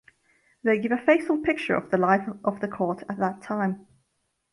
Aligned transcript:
They 0.63 0.79
give 0.79 0.91
a 0.91 0.97
faithful 0.97 1.37
picture 1.41 1.75
of 1.75 1.91
the 1.91 1.97
life 1.99 2.27
of 2.43 2.59
the 2.59 2.67
court 2.67 3.03
at 3.07 3.19
that 3.19 3.43
time. 3.43 3.85